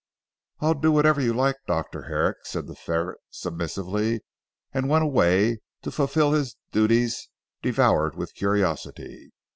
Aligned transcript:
"I'll 0.61 0.73
do 0.73 0.91
whatever 0.91 1.21
you 1.21 1.31
like 1.31 1.57
Dr. 1.67 2.05
Herrick," 2.07 2.37
said 2.41 2.65
the 2.65 2.73
ferret 2.73 3.19
submissively, 3.29 4.21
and 4.73 4.89
went 4.89 5.03
away 5.03 5.59
to 5.83 5.91
fulfil 5.91 6.31
his 6.31 6.55
duties 6.71 7.29
devoured 7.61 8.15
with 8.15 8.33
curiosity. 8.33 9.31